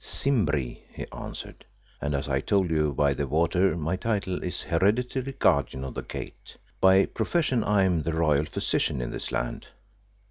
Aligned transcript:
"Simbri," 0.03 0.81
he 0.91 1.05
answered, 1.11 1.63
"and, 2.01 2.15
as 2.15 2.27
I 2.27 2.39
told 2.41 2.71
you 2.71 2.91
by 2.91 3.13
the 3.13 3.27
water, 3.27 3.77
my 3.77 3.95
title 3.95 4.41
is 4.41 4.63
Hereditary 4.63 5.33
Guardian 5.33 5.83
of 5.83 5.93
the 5.93 6.01
Gate. 6.01 6.57
By 6.79 7.05
profession 7.05 7.63
I 7.63 7.83
am 7.83 8.01
the 8.01 8.13
royal 8.13 8.45
Physician 8.45 8.99
in 8.99 9.11
this 9.11 9.31
land." 9.31 9.67